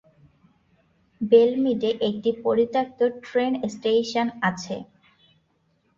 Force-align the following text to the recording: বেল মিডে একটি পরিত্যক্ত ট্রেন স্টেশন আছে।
বেল 1.21 1.51
মিডে 1.63 1.89
একটি 2.09 2.29
পরিত্যক্ত 2.43 2.99
ট্রেন 3.23 3.53
স্টেশন 3.73 4.27
আছে। 4.49 4.75